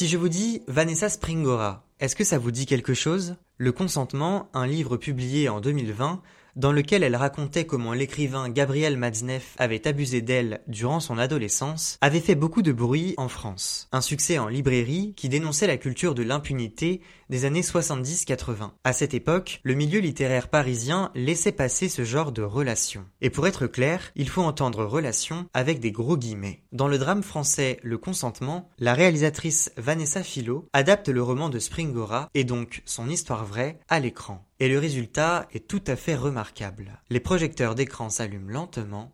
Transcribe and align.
Si 0.00 0.08
je 0.08 0.16
vous 0.16 0.30
dis 0.30 0.62
Vanessa 0.66 1.10
Springora, 1.10 1.84
est-ce 2.00 2.16
que 2.16 2.24
ça 2.24 2.38
vous 2.38 2.50
dit 2.50 2.64
quelque 2.64 2.94
chose? 2.94 3.36
Le 3.58 3.70
consentement, 3.70 4.48
un 4.54 4.66
livre 4.66 4.96
publié 4.96 5.50
en 5.50 5.60
2020, 5.60 6.22
dans 6.56 6.72
lequel 6.72 7.02
elle 7.02 7.16
racontait 7.16 7.66
comment 7.66 7.92
l'écrivain 7.92 8.48
Gabriel 8.48 8.96
Matzneff 8.96 9.54
avait 9.58 9.86
abusé 9.86 10.20
d'elle 10.20 10.60
durant 10.66 11.00
son 11.00 11.18
adolescence, 11.18 11.98
avait 12.00 12.20
fait 12.20 12.34
beaucoup 12.34 12.62
de 12.62 12.72
bruit 12.72 13.14
en 13.16 13.28
France. 13.28 13.88
Un 13.92 14.00
succès 14.00 14.38
en 14.38 14.48
librairie 14.48 15.14
qui 15.16 15.28
dénonçait 15.28 15.66
la 15.66 15.76
culture 15.76 16.14
de 16.14 16.22
l'impunité 16.22 17.00
des 17.28 17.44
années 17.44 17.62
70-80. 17.62 18.70
À 18.84 18.92
cette 18.92 19.14
époque, 19.14 19.60
le 19.62 19.74
milieu 19.74 20.00
littéraire 20.00 20.48
parisien 20.48 21.10
laissait 21.14 21.52
passer 21.52 21.88
ce 21.88 22.04
genre 22.04 22.32
de 22.32 22.42
relations. 22.42 23.06
Et 23.20 23.30
pour 23.30 23.46
être 23.46 23.66
clair, 23.66 24.10
il 24.16 24.28
faut 24.28 24.42
entendre 24.42 24.84
relation 24.84 25.46
avec 25.54 25.80
des 25.80 25.92
gros 25.92 26.16
guillemets. 26.16 26.62
Dans 26.72 26.88
le 26.88 26.98
drame 26.98 27.22
français 27.22 27.78
Le 27.82 27.98
consentement, 27.98 28.68
la 28.78 28.94
réalisatrice 28.94 29.72
Vanessa 29.76 30.22
Philo 30.22 30.66
adapte 30.72 31.08
le 31.08 31.22
roman 31.22 31.48
de 31.48 31.58
Springora 31.58 32.28
et 32.34 32.44
donc 32.44 32.82
son 32.84 33.08
histoire 33.08 33.44
vraie 33.44 33.78
à 33.88 34.00
l'écran. 34.00 34.44
Et 34.62 34.68
le 34.68 34.78
résultat 34.78 35.48
est 35.54 35.66
tout 35.66 35.82
à 35.86 35.96
fait 35.96 36.14
remarquable. 36.14 37.00
Les 37.08 37.18
projecteurs 37.18 37.74
d'écran 37.74 38.10
s'allument 38.10 38.50
lentement. 38.50 39.10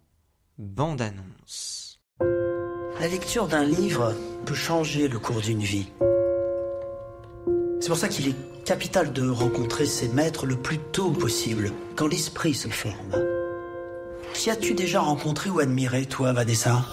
Bande 0.58 1.00
annonce. 1.00 2.00
La 2.98 3.06
lecture 3.06 3.46
d'un 3.46 3.62
livre 3.62 4.12
peut 4.44 4.54
changer 4.54 5.06
le 5.06 5.20
cours 5.20 5.40
d'une 5.40 5.60
vie. 5.60 5.92
C'est 7.80 7.88
pour 7.88 7.96
ça 7.96 8.08
qu'il 8.08 8.28
est 8.28 8.64
capital 8.64 9.12
de 9.12 9.28
rencontrer 9.28 9.86
ses 9.86 10.08
maîtres 10.08 10.46
le 10.46 10.56
plus 10.56 10.78
tôt 10.78 11.12
possible, 11.12 11.70
quand 11.94 12.08
l'esprit 12.08 12.54
se 12.54 12.68
forme. 12.68 13.14
Qui 14.34 14.50
as-tu 14.50 14.74
déjà 14.74 15.00
rencontré 15.00 15.48
ou 15.50 15.60
admiré, 15.60 16.06
toi, 16.06 16.32
Vanessa? 16.32 16.84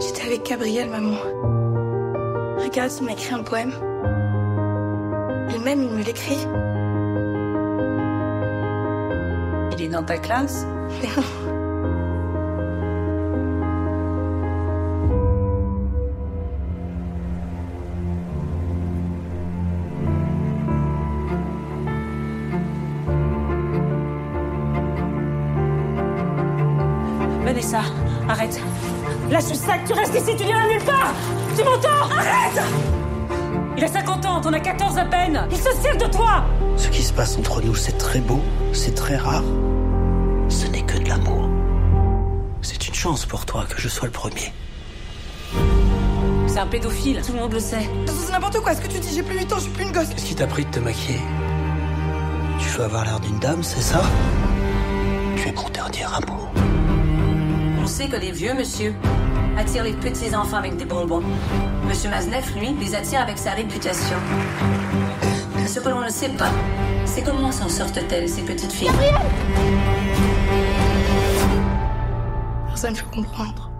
J'étais 0.00 0.22
avec 0.22 0.44
Gabriel, 0.44 0.90
maman. 0.90 1.63
Regarde, 2.64 2.92
il 2.98 3.04
m'a 3.04 3.12
écrit 3.12 3.34
un 3.34 3.42
poème. 3.42 3.72
Et 5.54 5.58
même, 5.58 5.82
il 5.82 5.90
me 5.90 6.02
l'écrit. 6.02 6.38
Il 9.72 9.82
est 9.82 9.88
dans 9.88 10.02
ta 10.02 10.16
classe? 10.16 10.66
Vanessa, 27.44 27.82
arrête. 28.26 28.58
Lâche 29.30 29.48
le 29.48 29.54
sac, 29.54 29.80
tu 29.86 29.92
restes 29.92 30.14
ici, 30.14 30.36
tu 30.36 30.44
n'iras 30.44 30.68
nulle 30.68 30.82
part 30.84 31.12
Tu 31.56 31.64
m'entends 31.64 32.14
Arrête 32.16 32.62
Il 33.76 33.84
a 33.84 33.88
50 33.88 34.26
ans, 34.26 34.40
t'en 34.40 34.52
as 34.52 34.60
14 34.60 34.98
à 34.98 35.04
peine 35.04 35.46
Il 35.50 35.56
se 35.56 35.72
sert 35.82 35.96
de 35.96 36.06
toi 36.06 36.44
Ce 36.76 36.88
qui 36.88 37.02
se 37.02 37.12
passe 37.12 37.36
entre 37.38 37.62
nous, 37.62 37.74
c'est 37.74 37.98
très 37.98 38.20
beau, 38.20 38.40
c'est 38.72 38.94
très 38.94 39.16
rare. 39.16 39.44
Ce 40.48 40.66
n'est 40.66 40.82
que 40.82 40.98
de 40.98 41.08
l'amour. 41.08 41.48
C'est 42.62 42.86
une 42.86 42.94
chance 42.94 43.26
pour 43.26 43.44
toi 43.46 43.64
que 43.68 43.80
je 43.80 43.88
sois 43.88 44.06
le 44.06 44.12
premier. 44.12 44.52
C'est 46.46 46.58
un 46.60 46.66
pédophile, 46.66 47.20
tout 47.26 47.32
le 47.32 47.40
monde 47.40 47.52
le 47.52 47.60
sait. 47.60 47.88
C'est 48.06 48.32
n'importe 48.32 48.60
quoi, 48.60 48.74
ce 48.74 48.80
que 48.80 48.88
tu 48.88 48.98
dis, 48.98 49.14
j'ai 49.14 49.22
plus 49.22 49.38
8 49.38 49.52
ans, 49.52 49.56
je 49.56 49.62
suis 49.62 49.72
plus 49.72 49.84
une 49.84 49.92
gosse? 49.92 50.08
Qu'est-ce 50.10 50.26
qui 50.26 50.34
t'a 50.34 50.46
pris 50.46 50.64
de 50.64 50.70
te 50.70 50.78
maquiller? 50.78 51.20
Tu 52.60 52.68
veux 52.68 52.84
avoir 52.84 53.04
l'air 53.04 53.18
d'une 53.20 53.38
dame, 53.38 53.62
c'est 53.62 53.82
ça? 53.82 54.02
Tu 55.36 55.48
es 55.48 55.52
mon 55.52 55.68
dernier 55.70 56.04
amour. 56.04 56.48
On 57.94 57.96
sait 57.96 58.08
que 58.08 58.16
les 58.16 58.32
vieux 58.32 58.54
monsieur 58.54 58.92
attirent 59.56 59.84
les 59.84 59.92
petits 59.92 60.34
enfants 60.34 60.56
avec 60.56 60.76
des 60.76 60.84
bonbons. 60.84 61.22
Monsieur 61.86 62.10
Mazneff, 62.10 62.52
lui, 62.56 62.74
les 62.80 62.92
attire 62.92 63.20
avec 63.20 63.38
sa 63.38 63.52
réputation. 63.52 64.16
Ce 65.64 65.78
que 65.78 65.88
l'on 65.88 66.00
ne 66.00 66.08
sait 66.08 66.30
pas, 66.30 66.50
c'est 67.04 67.22
comment 67.22 67.52
s'en 67.52 67.68
sortent-elles, 67.68 68.28
ces 68.28 68.42
petites 68.42 68.72
filles 68.72 68.90
Personne 72.66 72.94
ne 72.94 72.98
peut 72.98 73.14
comprendre. 73.14 73.70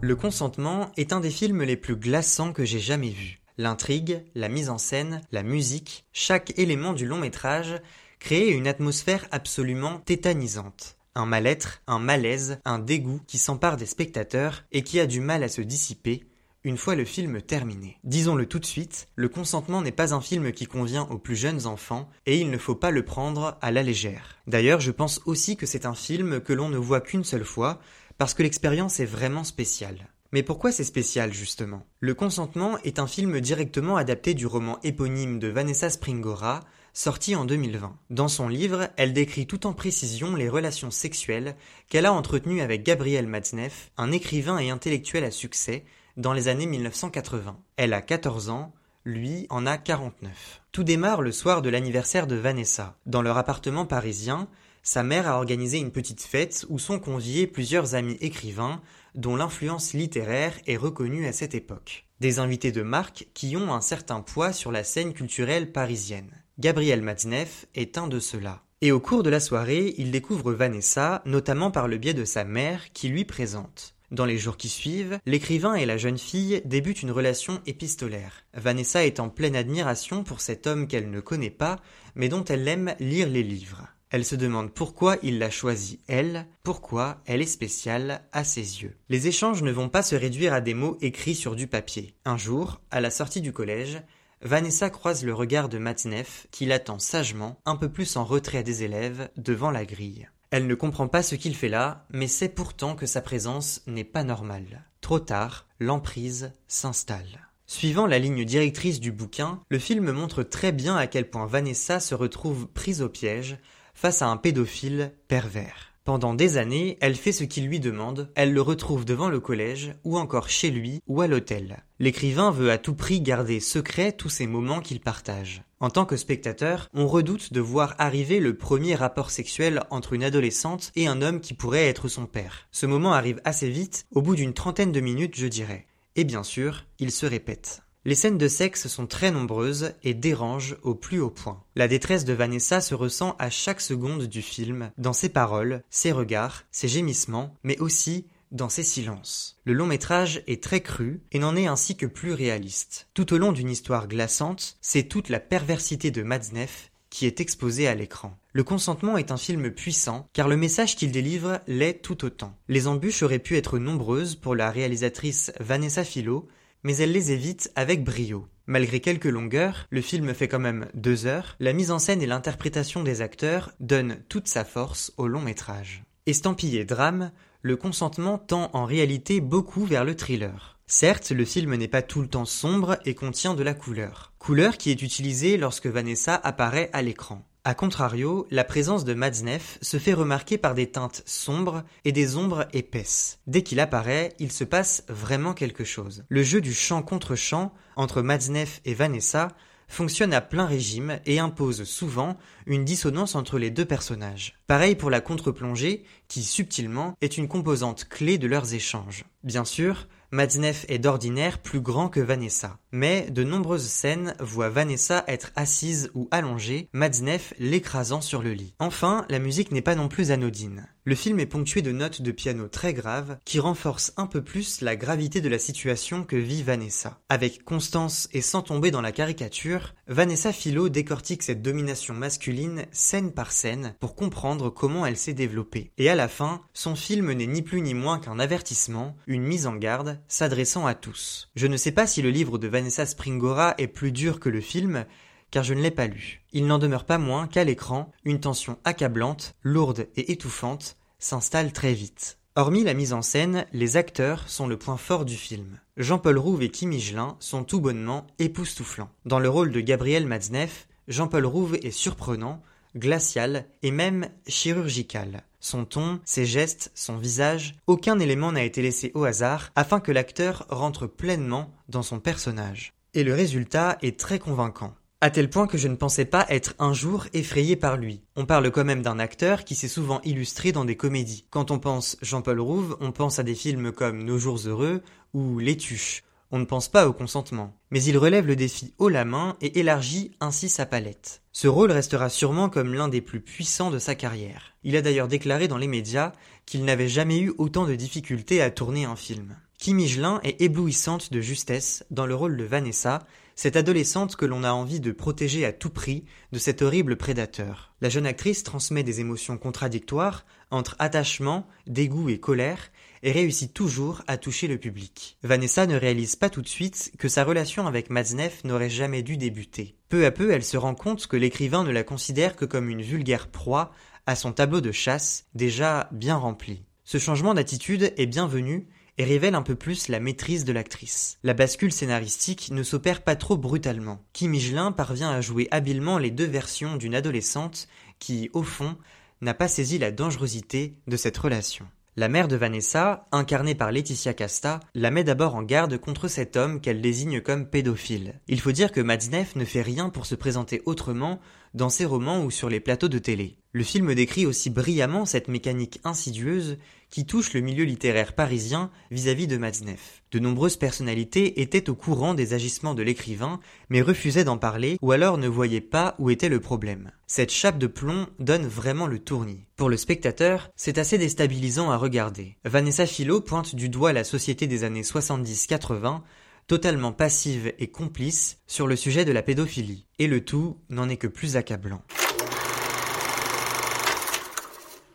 Le 0.00 0.16
consentement 0.16 0.90
est 0.96 1.12
un 1.12 1.20
des 1.20 1.30
films 1.30 1.62
les 1.62 1.76
plus 1.76 1.94
glaçants 1.94 2.52
que 2.52 2.64
j'ai 2.64 2.80
jamais 2.80 3.10
vus. 3.10 3.38
L'intrigue, 3.56 4.24
la 4.34 4.48
mise 4.48 4.68
en 4.68 4.78
scène, 4.78 5.20
la 5.30 5.44
musique, 5.44 6.06
chaque 6.12 6.58
élément 6.58 6.92
du 6.92 7.06
long 7.06 7.18
métrage 7.18 7.80
créait 8.18 8.50
une 8.50 8.66
atmosphère 8.66 9.28
absolument 9.30 10.00
tétanisante. 10.00 10.96
Un 11.16 11.26
mal-être, 11.26 11.82
un 11.88 11.98
malaise, 11.98 12.58
un 12.64 12.78
dégoût 12.78 13.20
qui 13.26 13.38
s'empare 13.38 13.76
des 13.76 13.86
spectateurs 13.86 14.64
et 14.70 14.82
qui 14.82 15.00
a 15.00 15.06
du 15.06 15.20
mal 15.20 15.42
à 15.42 15.48
se 15.48 15.60
dissiper 15.60 16.24
une 16.62 16.76
fois 16.76 16.94
le 16.94 17.04
film 17.04 17.40
terminé. 17.40 17.98
Disons-le 18.04 18.46
tout 18.46 18.58
de 18.58 18.66
suite, 18.66 19.08
Le 19.16 19.28
consentement 19.28 19.82
n'est 19.82 19.92
pas 19.92 20.14
un 20.14 20.20
film 20.20 20.52
qui 20.52 20.66
convient 20.66 21.08
aux 21.10 21.18
plus 21.18 21.36
jeunes 21.36 21.66
enfants 21.66 22.08
et 22.26 22.38
il 22.38 22.50
ne 22.50 22.58
faut 22.58 22.74
pas 22.74 22.90
le 22.90 23.04
prendre 23.04 23.58
à 23.60 23.70
la 23.70 23.82
légère. 23.82 24.36
D'ailleurs, 24.46 24.80
je 24.80 24.90
pense 24.90 25.20
aussi 25.24 25.56
que 25.56 25.66
c'est 25.66 25.86
un 25.86 25.94
film 25.94 26.40
que 26.40 26.52
l'on 26.52 26.68
ne 26.68 26.76
voit 26.76 27.00
qu'une 27.00 27.24
seule 27.24 27.44
fois 27.44 27.80
parce 28.18 28.34
que 28.34 28.42
l'expérience 28.42 29.00
est 29.00 29.06
vraiment 29.06 29.44
spéciale. 29.44 30.10
Mais 30.32 30.42
pourquoi 30.44 30.70
c'est 30.70 30.84
spécial 30.84 31.32
justement? 31.32 31.86
Le 31.98 32.14
consentement 32.14 32.78
est 32.84 33.00
un 33.00 33.08
film 33.08 33.40
directement 33.40 33.96
adapté 33.96 34.34
du 34.34 34.46
roman 34.46 34.78
éponyme 34.84 35.40
de 35.40 35.48
Vanessa 35.48 35.90
Springora, 35.90 36.60
sorti 36.92 37.36
en 37.36 37.44
2020. 37.44 37.96
Dans 38.10 38.28
son 38.28 38.48
livre, 38.48 38.88
elle 38.96 39.12
décrit 39.12 39.46
tout 39.46 39.66
en 39.66 39.72
précision 39.72 40.34
les 40.34 40.48
relations 40.48 40.90
sexuelles 40.90 41.56
qu'elle 41.88 42.06
a 42.06 42.12
entretenues 42.12 42.60
avec 42.60 42.82
Gabriel 42.82 43.26
Matzneff, 43.26 43.90
un 43.96 44.12
écrivain 44.12 44.58
et 44.58 44.70
intellectuel 44.70 45.24
à 45.24 45.30
succès, 45.30 45.84
dans 46.16 46.32
les 46.32 46.48
années 46.48 46.66
1980. 46.66 47.58
Elle 47.76 47.92
a 47.92 48.02
14 48.02 48.50
ans, 48.50 48.72
lui 49.04 49.46
en 49.50 49.66
a 49.66 49.78
49. 49.78 50.62
Tout 50.72 50.84
démarre 50.84 51.22
le 51.22 51.32
soir 51.32 51.62
de 51.62 51.70
l'anniversaire 51.70 52.26
de 52.26 52.36
Vanessa. 52.36 52.98
Dans 53.06 53.22
leur 53.22 53.38
appartement 53.38 53.86
parisien, 53.86 54.48
sa 54.82 55.02
mère 55.02 55.28
a 55.28 55.36
organisé 55.36 55.78
une 55.78 55.92
petite 55.92 56.22
fête 56.22 56.66
où 56.68 56.78
sont 56.78 56.98
conviés 56.98 57.46
plusieurs 57.46 57.94
amis 57.94 58.16
écrivains 58.20 58.80
dont 59.14 59.36
l'influence 59.36 59.92
littéraire 59.92 60.54
est 60.66 60.76
reconnue 60.76 61.26
à 61.26 61.32
cette 61.32 61.54
époque. 61.54 62.06
Des 62.20 62.38
invités 62.38 62.72
de 62.72 62.82
marque 62.82 63.28
qui 63.34 63.56
ont 63.56 63.72
un 63.72 63.80
certain 63.80 64.20
poids 64.20 64.52
sur 64.52 64.72
la 64.72 64.84
scène 64.84 65.12
culturelle 65.12 65.72
parisienne. 65.72 66.30
Gabriel 66.60 67.00
Matzneff 67.00 67.64
est 67.74 67.96
un 67.96 68.06
de 68.06 68.20
ceux-là. 68.20 68.62
Et 68.82 68.92
au 68.92 69.00
cours 69.00 69.22
de 69.22 69.30
la 69.30 69.40
soirée, 69.40 69.94
il 69.96 70.10
découvre 70.10 70.52
Vanessa, 70.52 71.22
notamment 71.24 71.70
par 71.70 71.88
le 71.88 71.96
biais 71.96 72.12
de 72.12 72.26
sa 72.26 72.44
mère 72.44 72.92
qui 72.92 73.08
lui 73.08 73.24
présente. 73.24 73.94
Dans 74.10 74.26
les 74.26 74.36
jours 74.36 74.58
qui 74.58 74.68
suivent, 74.68 75.18
l'écrivain 75.24 75.74
et 75.74 75.86
la 75.86 75.96
jeune 75.96 76.18
fille 76.18 76.60
débutent 76.66 77.00
une 77.00 77.12
relation 77.12 77.62
épistolaire. 77.64 78.44
Vanessa 78.52 79.06
est 79.06 79.20
en 79.20 79.30
pleine 79.30 79.56
admiration 79.56 80.22
pour 80.22 80.42
cet 80.42 80.66
homme 80.66 80.86
qu'elle 80.86 81.10
ne 81.10 81.20
connaît 81.20 81.48
pas, 81.48 81.78
mais 82.14 82.28
dont 82.28 82.44
elle 82.44 82.68
aime 82.68 82.94
lire 83.00 83.30
les 83.30 83.42
livres. 83.42 83.86
Elle 84.10 84.26
se 84.26 84.36
demande 84.36 84.70
pourquoi 84.70 85.16
il 85.22 85.38
l'a 85.38 85.50
choisie, 85.50 86.00
elle, 86.08 86.46
pourquoi 86.62 87.22
elle 87.24 87.40
est 87.40 87.46
spéciale 87.46 88.28
à 88.32 88.44
ses 88.44 88.82
yeux. 88.82 88.98
Les 89.08 89.28
échanges 89.28 89.62
ne 89.62 89.72
vont 89.72 89.88
pas 89.88 90.02
se 90.02 90.14
réduire 90.14 90.52
à 90.52 90.60
des 90.60 90.74
mots 90.74 90.98
écrits 91.00 91.36
sur 91.36 91.56
du 91.56 91.68
papier. 91.68 92.12
Un 92.26 92.36
jour, 92.36 92.82
à 92.90 93.00
la 93.00 93.10
sortie 93.10 93.40
du 93.40 93.54
collège, 93.54 94.02
Vanessa 94.42 94.88
croise 94.88 95.24
le 95.24 95.34
regard 95.34 95.68
de 95.68 95.76
Matzneff 95.76 96.46
qui 96.50 96.64
l'attend 96.64 96.98
sagement, 96.98 97.60
un 97.66 97.76
peu 97.76 97.90
plus 97.90 98.16
en 98.16 98.24
retrait 98.24 98.62
des 98.62 98.84
élèves, 98.84 99.28
devant 99.36 99.70
la 99.70 99.84
grille. 99.84 100.28
Elle 100.50 100.66
ne 100.66 100.74
comprend 100.74 101.08
pas 101.08 101.22
ce 101.22 101.34
qu'il 101.34 101.54
fait 101.54 101.68
là, 101.68 102.06
mais 102.10 102.26
sait 102.26 102.48
pourtant 102.48 102.96
que 102.96 103.06
sa 103.06 103.20
présence 103.20 103.82
n'est 103.86 104.02
pas 104.02 104.24
normale. 104.24 104.84
Trop 105.02 105.20
tard, 105.20 105.66
l'emprise 105.78 106.52
s'installe. 106.68 107.48
Suivant 107.66 108.06
la 108.06 108.18
ligne 108.18 108.44
directrice 108.44 108.98
du 108.98 109.12
bouquin, 109.12 109.60
le 109.68 109.78
film 109.78 110.10
montre 110.10 110.42
très 110.42 110.72
bien 110.72 110.96
à 110.96 111.06
quel 111.06 111.28
point 111.28 111.46
Vanessa 111.46 112.00
se 112.00 112.14
retrouve 112.14 112.66
prise 112.66 113.02
au 113.02 113.08
piège 113.08 113.58
face 113.94 114.22
à 114.22 114.28
un 114.28 114.38
pédophile 114.38 115.12
pervers. 115.28 115.89
Pendant 116.04 116.34
des 116.34 116.56
années, 116.56 116.96
elle 117.00 117.14
fait 117.14 117.32
ce 117.32 117.44
qu'il 117.44 117.66
lui 117.66 117.78
demande, 117.78 118.30
elle 118.34 118.54
le 118.54 118.62
retrouve 118.62 119.04
devant 119.04 119.28
le 119.28 119.38
collège, 119.38 119.94
ou 120.02 120.18
encore 120.18 120.48
chez 120.48 120.70
lui, 120.70 121.00
ou 121.06 121.20
à 121.20 121.26
l'hôtel. 121.26 121.84
L'écrivain 121.98 122.50
veut 122.50 122.70
à 122.70 122.78
tout 122.78 122.94
prix 122.94 123.20
garder 123.20 123.60
secret 123.60 124.12
tous 124.12 124.30
ces 124.30 124.46
moments 124.46 124.80
qu'il 124.80 125.00
partage. 125.00 125.62
En 125.78 125.90
tant 125.90 126.06
que 126.06 126.16
spectateur, 126.16 126.88
on 126.94 127.06
redoute 127.06 127.52
de 127.52 127.60
voir 127.60 127.94
arriver 127.98 128.40
le 128.40 128.56
premier 128.56 128.94
rapport 128.94 129.30
sexuel 129.30 129.82
entre 129.90 130.14
une 130.14 130.24
adolescente 130.24 130.90
et 130.96 131.06
un 131.06 131.22
homme 131.22 131.40
qui 131.40 131.54
pourrait 131.54 131.88
être 131.88 132.08
son 132.08 132.26
père. 132.26 132.68
Ce 132.70 132.86
moment 132.86 133.12
arrive 133.12 133.40
assez 133.44 133.68
vite, 133.68 134.06
au 134.10 134.22
bout 134.22 134.36
d'une 134.36 134.54
trentaine 134.54 134.92
de 134.92 135.00
minutes 135.00 135.36
je 135.36 135.46
dirais. 135.46 135.86
Et 136.16 136.24
bien 136.24 136.42
sûr, 136.42 136.86
il 136.98 137.10
se 137.10 137.26
répète. 137.26 137.82
Les 138.06 138.14
scènes 138.14 138.38
de 138.38 138.48
sexe 138.48 138.88
sont 138.88 139.06
très 139.06 139.30
nombreuses 139.30 139.92
et 140.02 140.14
dérangent 140.14 140.78
au 140.82 140.94
plus 140.94 141.20
haut 141.20 141.30
point. 141.30 141.62
La 141.76 141.86
détresse 141.86 142.24
de 142.24 142.32
Vanessa 142.32 142.80
se 142.80 142.94
ressent 142.94 143.36
à 143.38 143.50
chaque 143.50 143.82
seconde 143.82 144.24
du 144.24 144.40
film, 144.40 144.90
dans 144.96 145.12
ses 145.12 145.28
paroles, 145.28 145.82
ses 145.90 146.10
regards, 146.10 146.64
ses 146.70 146.88
gémissements, 146.88 147.54
mais 147.62 147.78
aussi 147.78 148.26
dans 148.52 148.70
ses 148.70 148.84
silences. 148.84 149.60
Le 149.64 149.74
long 149.74 149.86
métrage 149.86 150.42
est 150.46 150.62
très 150.62 150.80
cru 150.80 151.20
et 151.30 151.38
n'en 151.38 151.54
est 151.56 151.66
ainsi 151.66 151.94
que 151.94 152.06
plus 152.06 152.32
réaliste. 152.32 153.06
Tout 153.12 153.34
au 153.34 153.38
long 153.38 153.52
d'une 153.52 153.70
histoire 153.70 154.08
glaçante, 154.08 154.78
c'est 154.80 155.04
toute 155.04 155.28
la 155.28 155.38
perversité 155.38 156.10
de 156.10 156.22
Matzneff 156.22 156.90
qui 157.10 157.26
est 157.26 157.40
exposée 157.40 157.86
à 157.86 157.94
l'écran. 157.94 158.38
Le 158.52 158.64
consentement 158.64 159.18
est 159.18 159.32
un 159.32 159.36
film 159.36 159.70
puissant, 159.70 160.28
car 160.32 160.48
le 160.48 160.56
message 160.56 160.96
qu'il 160.96 161.10
délivre 161.10 161.60
l'est 161.66 162.02
tout 162.02 162.24
autant. 162.24 162.56
Les 162.68 162.86
embûches 162.86 163.22
auraient 163.22 163.40
pu 163.40 163.56
être 163.56 163.78
nombreuses 163.78 164.36
pour 164.36 164.54
la 164.54 164.70
réalisatrice 164.70 165.52
Vanessa 165.60 166.04
Philo, 166.04 166.48
mais 166.82 166.96
elle 166.96 167.12
les 167.12 167.32
évite 167.32 167.70
avec 167.76 168.04
brio. 168.04 168.46
Malgré 168.66 169.00
quelques 169.00 169.24
longueurs, 169.24 169.86
le 169.90 170.00
film 170.00 170.32
fait 170.32 170.48
quand 170.48 170.60
même 170.60 170.86
deux 170.94 171.26
heures, 171.26 171.56
la 171.58 171.72
mise 171.72 171.90
en 171.90 171.98
scène 171.98 172.22
et 172.22 172.26
l'interprétation 172.26 173.02
des 173.02 173.20
acteurs 173.20 173.72
donnent 173.80 174.22
toute 174.28 174.46
sa 174.46 174.64
force 174.64 175.12
au 175.16 175.26
long 175.26 175.40
métrage. 175.40 176.04
Estampillé 176.26 176.84
drame, 176.84 177.32
le 177.62 177.76
consentement 177.76 178.38
tend 178.38 178.70
en 178.72 178.84
réalité 178.84 179.40
beaucoup 179.40 179.84
vers 179.84 180.04
le 180.04 180.14
thriller. 180.14 180.78
Certes, 180.86 181.30
le 181.30 181.44
film 181.44 181.74
n'est 181.74 181.88
pas 181.88 182.02
tout 182.02 182.20
le 182.20 182.28
temps 182.28 182.44
sombre 182.44 182.98
et 183.04 183.14
contient 183.14 183.54
de 183.54 183.62
la 183.62 183.74
couleur. 183.74 184.32
Couleur 184.38 184.76
qui 184.76 184.90
est 184.90 185.02
utilisée 185.02 185.56
lorsque 185.56 185.86
Vanessa 185.86 186.34
apparaît 186.34 186.90
à 186.92 187.02
l'écran. 187.02 187.46
A 187.62 187.74
contrario, 187.74 188.46
la 188.50 188.64
présence 188.64 189.04
de 189.04 189.12
Madsneff 189.12 189.78
se 189.82 189.98
fait 189.98 190.14
remarquer 190.14 190.56
par 190.56 190.74
des 190.74 190.90
teintes 190.90 191.22
sombres 191.26 191.84
et 192.06 192.12
des 192.12 192.38
ombres 192.38 192.66
épaisses. 192.72 193.38
Dès 193.46 193.62
qu'il 193.62 193.80
apparaît, 193.80 194.34
il 194.38 194.50
se 194.50 194.64
passe 194.64 195.04
vraiment 195.08 195.52
quelque 195.52 195.84
chose. 195.84 196.24
Le 196.30 196.42
jeu 196.42 196.62
du 196.62 196.72
chant 196.72 197.02
contre 197.02 197.34
chant 197.34 197.74
entre 197.96 198.22
Madsneff 198.22 198.80
et 198.86 198.94
Vanessa 198.94 199.48
fonctionne 199.88 200.32
à 200.32 200.40
plein 200.40 200.64
régime 200.64 201.18
et 201.26 201.38
impose 201.38 201.84
souvent 201.84 202.38
une 202.64 202.84
dissonance 202.86 203.34
entre 203.34 203.58
les 203.58 203.70
deux 203.70 203.84
personnages. 203.84 204.54
Pareil 204.66 204.94
pour 204.94 205.10
la 205.10 205.20
contre-plongée, 205.20 206.04
qui 206.28 206.44
subtilement 206.44 207.14
est 207.20 207.36
une 207.36 207.48
composante 207.48 208.08
clé 208.08 208.38
de 208.38 208.46
leurs 208.46 208.72
échanges. 208.72 209.26
Bien 209.42 209.66
sûr, 209.66 210.06
Madsneff 210.32 210.84
est 210.88 211.00
d'ordinaire 211.00 211.58
plus 211.58 211.80
grand 211.80 212.08
que 212.08 212.20
Vanessa. 212.20 212.78
Mais 212.92 213.28
de 213.30 213.42
nombreuses 213.42 213.88
scènes 213.88 214.34
voient 214.38 214.68
Vanessa 214.68 215.24
être 215.26 215.50
assise 215.56 216.10
ou 216.14 216.28
allongée, 216.30 216.88
Madsneff 216.92 217.52
l'écrasant 217.58 218.20
sur 218.20 218.40
le 218.40 218.52
lit. 218.52 218.74
Enfin, 218.78 219.26
la 219.28 219.40
musique 219.40 219.72
n'est 219.72 219.82
pas 219.82 219.96
non 219.96 220.06
plus 220.06 220.30
anodine. 220.30 220.86
Le 221.06 221.14
film 221.14 221.40
est 221.40 221.46
ponctué 221.46 221.80
de 221.80 221.92
notes 221.92 222.20
de 222.20 222.30
piano 222.30 222.68
très 222.68 222.92
graves 222.92 223.38
qui 223.46 223.58
renforcent 223.58 224.12
un 224.18 224.26
peu 224.26 224.42
plus 224.42 224.82
la 224.82 224.96
gravité 224.96 225.40
de 225.40 225.48
la 225.48 225.58
situation 225.58 226.24
que 226.24 226.36
vit 226.36 226.62
Vanessa. 226.62 227.18
Avec 227.30 227.64
constance 227.64 228.28
et 228.34 228.42
sans 228.42 228.60
tomber 228.60 228.90
dans 228.90 229.00
la 229.00 229.10
caricature, 229.10 229.94
Vanessa 230.08 230.52
Philo 230.52 230.90
décortique 230.90 231.42
cette 231.42 231.62
domination 231.62 232.12
masculine 232.12 232.84
scène 232.92 233.32
par 233.32 233.50
scène 233.50 233.94
pour 233.98 234.14
comprendre 234.14 234.68
comment 234.68 235.06
elle 235.06 235.16
s'est 235.16 235.32
développée. 235.32 235.90
Et 235.96 236.10
à 236.10 236.14
la 236.14 236.28
fin, 236.28 236.60
son 236.74 236.94
film 236.94 237.32
n'est 237.32 237.46
ni 237.46 237.62
plus 237.62 237.80
ni 237.80 237.94
moins 237.94 238.18
qu'un 238.18 238.38
avertissement, 238.38 239.16
une 239.26 239.42
mise 239.42 239.66
en 239.66 239.76
garde, 239.76 240.20
s'adressant 240.28 240.86
à 240.86 240.94
tous. 240.94 241.48
Je 241.56 241.66
ne 241.66 241.78
sais 241.78 241.92
pas 241.92 242.06
si 242.06 242.20
le 242.20 242.30
livre 242.30 242.58
de 242.58 242.68
Vanessa 242.68 243.06
Springora 243.06 243.74
est 243.78 243.86
plus 243.86 244.12
dur 244.12 244.38
que 244.38 244.50
le 244.50 244.60
film, 244.60 245.06
car 245.50 245.64
je 245.64 245.74
ne 245.74 245.80
l'ai 245.80 245.90
pas 245.90 246.06
lu. 246.06 246.42
Il 246.52 246.66
n'en 246.66 246.78
demeure 246.78 247.04
pas 247.04 247.18
moins 247.18 247.46
qu'à 247.46 247.64
l'écran, 247.64 248.10
une 248.24 248.40
tension 248.40 248.78
accablante, 248.84 249.54
lourde 249.62 250.08
et 250.16 250.32
étouffante 250.32 250.96
s'installe 251.18 251.72
très 251.72 251.92
vite. 251.92 252.38
Hormis 252.56 252.82
la 252.82 252.94
mise 252.94 253.12
en 253.12 253.22
scène, 253.22 253.64
les 253.72 253.96
acteurs 253.96 254.48
sont 254.48 254.66
le 254.66 254.76
point 254.76 254.96
fort 254.96 255.24
du 255.24 255.36
film. 255.36 255.78
Jean-Paul 255.96 256.36
Rouve 256.36 256.62
et 256.62 256.70
Kim 256.70 256.90
Michelin 256.90 257.36
sont 257.38 257.62
tout 257.62 257.80
bonnement 257.80 258.26
époustouflants. 258.38 259.10
Dans 259.24 259.38
le 259.38 259.48
rôle 259.48 259.70
de 259.70 259.80
Gabriel 259.80 260.26
Matzneff, 260.26 260.88
Jean-Paul 261.06 261.46
Rouve 261.46 261.76
est 261.76 261.90
surprenant, 261.90 262.60
glacial 262.96 263.66
et 263.82 263.90
même 263.90 264.28
chirurgical. 264.48 265.44
Son 265.60 265.84
ton, 265.84 266.20
ses 266.24 266.46
gestes, 266.46 266.90
son 266.94 267.18
visage, 267.18 267.76
aucun 267.86 268.18
élément 268.18 268.52
n'a 268.52 268.64
été 268.64 268.82
laissé 268.82 269.12
au 269.14 269.24
hasard 269.24 269.70
afin 269.76 270.00
que 270.00 270.10
l'acteur 270.10 270.66
rentre 270.70 271.06
pleinement 271.06 271.72
dans 271.88 272.02
son 272.02 272.18
personnage. 272.18 272.94
Et 273.14 273.24
le 273.24 273.34
résultat 273.34 273.98
est 274.02 274.18
très 274.18 274.38
convaincant. 274.38 274.94
À 275.22 275.28
tel 275.28 275.50
point 275.50 275.66
que 275.66 275.76
je 275.76 275.86
ne 275.86 275.96
pensais 275.96 276.24
pas 276.24 276.46
être 276.48 276.74
un 276.78 276.94
jour 276.94 277.26
effrayé 277.34 277.76
par 277.76 277.98
lui. 277.98 278.22
On 278.36 278.46
parle 278.46 278.70
quand 278.70 278.86
même 278.86 279.02
d'un 279.02 279.18
acteur 279.18 279.64
qui 279.64 279.74
s'est 279.74 279.86
souvent 279.86 280.22
illustré 280.24 280.72
dans 280.72 280.86
des 280.86 280.96
comédies. 280.96 281.44
Quand 281.50 281.70
on 281.70 281.78
pense 281.78 282.16
Jean-Paul 282.22 282.58
Rouve, 282.58 282.96
on 283.00 283.12
pense 283.12 283.38
à 283.38 283.42
des 283.42 283.54
films 283.54 283.92
comme 283.92 284.24
Nos 284.24 284.38
jours 284.38 284.60
heureux 284.64 285.02
ou 285.34 285.58
Les 285.58 285.76
Tuches. 285.76 286.22
On 286.50 286.58
ne 286.58 286.64
pense 286.64 286.88
pas 286.88 287.06
au 287.06 287.12
consentement. 287.12 287.76
Mais 287.90 288.02
il 288.02 288.16
relève 288.16 288.46
le 288.46 288.56
défi 288.56 288.94
haut 288.96 289.10
la 289.10 289.26
main 289.26 289.58
et 289.60 289.78
élargit 289.78 290.30
ainsi 290.40 290.70
sa 290.70 290.86
palette. 290.86 291.42
Ce 291.52 291.68
rôle 291.68 291.92
restera 291.92 292.30
sûrement 292.30 292.70
comme 292.70 292.94
l'un 292.94 293.08
des 293.08 293.20
plus 293.20 293.42
puissants 293.42 293.90
de 293.90 293.98
sa 293.98 294.14
carrière. 294.14 294.74
Il 294.84 294.96
a 294.96 295.02
d'ailleurs 295.02 295.28
déclaré 295.28 295.68
dans 295.68 295.76
les 295.76 295.86
médias 295.86 296.32
qu'il 296.64 296.82
n'avait 296.86 297.08
jamais 297.08 297.40
eu 297.40 297.52
autant 297.58 297.84
de 297.84 297.94
difficultés 297.94 298.62
à 298.62 298.70
tourner 298.70 299.04
un 299.04 299.16
film. 299.16 299.54
Kim 299.76 299.96
Michelin 299.96 300.40
est 300.44 300.60
éblouissante 300.60 301.30
de 301.30 301.40
justesse 301.40 302.04
dans 302.10 302.26
le 302.26 302.34
rôle 302.34 302.56
de 302.56 302.64
Vanessa, 302.64 303.20
cette 303.60 303.76
adolescente 303.76 304.36
que 304.36 304.46
l'on 304.46 304.64
a 304.64 304.72
envie 304.72 305.00
de 305.00 305.12
protéger 305.12 305.66
à 305.66 305.72
tout 305.74 305.90
prix 305.90 306.24
de 306.50 306.58
cet 306.58 306.80
horrible 306.80 307.16
prédateur. 307.16 307.92
La 308.00 308.08
jeune 308.08 308.24
actrice 308.24 308.62
transmet 308.62 309.02
des 309.02 309.20
émotions 309.20 309.58
contradictoires 309.58 310.46
entre 310.70 310.96
attachement, 310.98 311.66
dégoût 311.86 312.30
et 312.30 312.40
colère, 312.40 312.90
et 313.22 313.32
réussit 313.32 313.74
toujours 313.74 314.22
à 314.28 314.38
toucher 314.38 314.66
le 314.66 314.78
public. 314.78 315.36
Vanessa 315.42 315.86
ne 315.86 315.94
réalise 315.94 316.36
pas 316.36 316.48
tout 316.48 316.62
de 316.62 316.68
suite 316.68 317.12
que 317.18 317.28
sa 317.28 317.44
relation 317.44 317.86
avec 317.86 318.08
Matzneff 318.08 318.64
n'aurait 318.64 318.88
jamais 318.88 319.22
dû 319.22 319.36
débuter. 319.36 319.94
Peu 320.08 320.24
à 320.24 320.30
peu, 320.30 320.52
elle 320.52 320.64
se 320.64 320.78
rend 320.78 320.94
compte 320.94 321.26
que 321.26 321.36
l'écrivain 321.36 321.84
ne 321.84 321.92
la 321.92 322.02
considère 322.02 322.56
que 322.56 322.64
comme 322.64 322.88
une 322.88 323.02
vulgaire 323.02 323.48
proie 323.48 323.92
à 324.24 324.36
son 324.36 324.52
tableau 324.52 324.80
de 324.80 324.90
chasse 324.90 325.44
déjà 325.54 326.08
bien 326.12 326.36
rempli. 326.36 326.82
Ce 327.04 327.18
changement 327.18 327.52
d'attitude 327.52 328.14
est 328.16 328.26
bienvenu 328.26 328.88
et 329.20 329.24
révèle 329.24 329.54
un 329.54 329.60
peu 329.60 329.74
plus 329.74 330.08
la 330.08 330.18
maîtrise 330.18 330.64
de 330.64 330.72
l'actrice. 330.72 331.36
La 331.42 331.52
bascule 331.52 331.92
scénaristique 331.92 332.70
ne 332.70 332.82
s'opère 332.82 333.20
pas 333.20 333.36
trop 333.36 333.58
brutalement. 333.58 334.24
Kim 334.32 334.52
Michelin 334.52 334.92
parvient 334.92 335.28
à 335.28 335.42
jouer 335.42 335.68
habilement 335.70 336.16
les 336.16 336.30
deux 336.30 336.46
versions 336.46 336.96
d'une 336.96 337.14
adolescente 337.14 337.86
qui, 338.18 338.48
au 338.54 338.62
fond, 338.62 338.96
n'a 339.42 339.52
pas 339.52 339.68
saisi 339.68 339.98
la 339.98 340.10
dangerosité 340.10 340.96
de 341.06 341.18
cette 341.18 341.36
relation. 341.36 341.84
La 342.16 342.30
mère 342.30 342.48
de 342.48 342.56
Vanessa, 342.56 343.28
incarnée 343.30 343.74
par 343.74 343.92
Laetitia 343.92 344.32
Casta, 344.32 344.80
la 344.94 345.10
met 345.10 345.22
d'abord 345.22 345.54
en 345.54 345.62
garde 345.62 345.98
contre 345.98 346.26
cet 346.26 346.56
homme 346.56 346.80
qu'elle 346.80 347.02
désigne 347.02 347.42
comme 347.42 347.66
pédophile. 347.66 348.40
Il 348.48 348.58
faut 348.58 348.72
dire 348.72 348.90
que 348.90 349.02
Madsneff 349.02 349.54
ne 349.54 349.66
fait 349.66 349.82
rien 349.82 350.08
pour 350.08 350.24
se 350.24 350.34
présenter 350.34 350.80
autrement 350.86 351.40
dans 351.74 351.90
ses 351.90 352.04
romans 352.04 352.44
ou 352.44 352.50
sur 352.50 352.68
les 352.68 352.80
plateaux 352.80 353.08
de 353.08 353.18
télé. 353.18 353.56
Le 353.72 353.84
film 353.84 354.12
décrit 354.14 354.46
aussi 354.46 354.68
brillamment 354.68 355.26
cette 355.26 355.46
mécanique 355.46 356.00
insidieuse 356.02 356.78
qui 357.08 357.24
touche 357.24 357.52
le 357.52 357.60
milieu 357.60 357.84
littéraire 357.84 358.32
parisien 358.34 358.90
vis-à-vis 359.12 359.46
de 359.46 359.56
Matzneff. 359.56 360.22
De 360.32 360.40
nombreuses 360.40 360.76
personnalités 360.76 361.60
étaient 361.60 361.88
au 361.88 361.94
courant 361.94 362.34
des 362.34 362.52
agissements 362.52 362.94
de 362.94 363.02
l'écrivain, 363.02 363.60
mais 363.88 364.02
refusaient 364.02 364.44
d'en 364.44 364.58
parler 364.58 364.98
ou 365.02 365.12
alors 365.12 365.38
ne 365.38 365.46
voyaient 365.46 365.80
pas 365.80 366.16
où 366.18 366.30
était 366.30 366.48
le 366.48 366.58
problème. 366.58 367.12
Cette 367.28 367.52
chape 367.52 367.78
de 367.78 367.86
plomb 367.86 368.26
donne 368.40 368.66
vraiment 368.66 369.06
le 369.06 369.20
tournis. 369.20 369.64
Pour 369.76 369.88
le 369.88 369.96
spectateur, 369.96 370.70
c'est 370.74 370.98
assez 370.98 371.18
déstabilisant 371.18 371.90
à 371.90 371.96
regarder. 371.96 372.56
Vanessa 372.64 373.06
Philo 373.06 373.40
pointe 373.40 373.76
du 373.76 373.88
doigt 373.88 374.12
la 374.12 374.24
société 374.24 374.66
des 374.66 374.82
années 374.82 375.02
70-80 375.02 376.22
totalement 376.70 377.10
passive 377.10 377.72
et 377.80 377.88
complice 377.88 378.58
sur 378.68 378.86
le 378.86 378.94
sujet 378.94 379.24
de 379.24 379.32
la 379.32 379.42
pédophilie. 379.42 380.06
Et 380.20 380.28
le 380.28 380.44
tout 380.44 380.78
n'en 380.88 381.08
est 381.08 381.16
que 381.16 381.26
plus 381.26 381.56
accablant. 381.56 382.00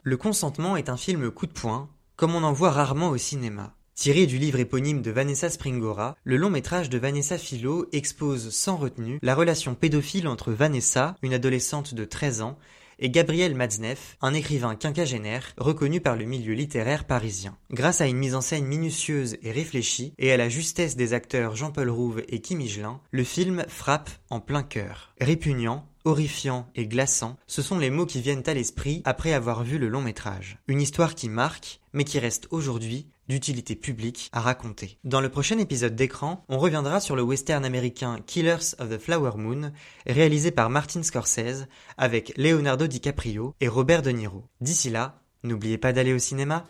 Le 0.04 0.18
consentement 0.18 0.76
est 0.76 0.90
un 0.90 0.98
film 0.98 1.32
coup 1.32 1.48
de 1.48 1.54
poing, 1.54 1.88
comme 2.18 2.36
on 2.36 2.44
en 2.44 2.52
voit 2.52 2.72
rarement 2.72 3.08
au 3.08 3.16
cinéma. 3.16 3.74
Tiré 3.94 4.26
du 4.26 4.38
livre 4.38 4.60
éponyme 4.60 5.02
de 5.02 5.12
Vanessa 5.12 5.50
Springora, 5.50 6.18
le 6.26 6.36
long 6.36 6.50
métrage 6.50 6.90
de 6.90 6.98
Vanessa 6.98 7.38
Philo 7.38 7.88
expose 7.94 8.50
sans 8.50 8.76
retenue 8.76 9.20
la 9.22 9.34
relation 9.34 9.76
pédophile 9.76 10.28
entre 10.28 10.52
Vanessa, 10.52 11.16
une 11.22 11.34
adolescente 11.34 11.94
de 11.94 12.04
13 12.04 12.42
ans, 12.42 12.60
et 13.00 13.10
Gabriel 13.10 13.56
Matzneff, 13.56 14.18
un 14.22 14.34
écrivain 14.34 14.76
quinquagénaire 14.76 15.54
reconnu 15.58 16.02
par 16.02 16.16
le 16.16 16.26
milieu 16.26 16.54
littéraire 16.54 17.06
parisien. 17.06 17.58
Grâce 17.72 18.02
à 18.02 18.08
une 18.08 18.18
mise 18.18 18.36
en 18.36 18.42
scène 18.42 18.66
minutieuse 18.66 19.38
et 19.42 19.52
réfléchie, 19.52 20.14
et 20.18 20.32
à 20.32 20.38
la 20.38 20.50
justesse 20.50 20.96
des 20.96 21.14
acteurs 21.14 21.56
Jean-Paul 21.56 21.90
Rouve 21.90 22.24
et 22.28 22.40
Kim 22.40 22.62
Higelin, 22.62 23.00
le 23.12 23.24
film 23.24 23.66
frappe 23.68 24.10
en 24.30 24.40
plein 24.40 24.64
cœur. 24.64 25.14
Répugnant, 25.20 25.88
horrifiant 26.06 26.68
et 26.76 26.88
glaçant, 26.88 27.36
ce 27.48 27.62
sont 27.62 27.80
les 27.80 27.90
mots 27.90 28.06
qui 28.06 28.22
viennent 28.22 28.44
à 28.46 28.54
l'esprit 28.54 29.02
après 29.06 29.34
avoir 29.34 29.64
vu 29.64 29.78
le 29.78 29.90
long 29.90 30.02
métrage. 30.02 30.60
Une 30.68 30.82
histoire 30.82 31.16
qui 31.16 31.30
marque, 31.30 31.80
mais 31.94 32.04
qui 32.04 32.20
reste 32.20 32.48
aujourd'hui 32.52 33.08
d'utilité 33.28 33.76
publique 33.76 34.30
à 34.32 34.42
raconter. 34.42 34.98
Dans 35.04 35.22
le 35.22 35.30
prochain 35.30 35.58
épisode 35.58 35.96
d'écran, 35.96 36.44
on 36.50 36.58
reviendra 36.58 37.00
sur 37.00 37.16
le 37.16 37.24
western 37.24 37.66
américain 37.66 38.20
Killers 38.26 38.76
of 38.80 38.90
the 38.90 39.00
Flower 39.00 39.32
Moon, 39.38 39.72
réalisé 40.06 40.52
par 40.52 40.70
Martin 40.70 41.04
Scorsese 41.04 41.68
avec 41.98 42.34
Leonardo 42.38 42.88
DiCaprio 42.88 43.56
et 43.62 43.68
Robert 43.68 44.02
De 44.02 44.12
Niro. 44.12 44.44
D'ici 44.62 44.90
là, 44.90 45.22
n'oubliez 45.44 45.78
pas 45.78 45.94
d'aller 45.94 46.14
au 46.14 46.20
cinéma. 46.20 46.66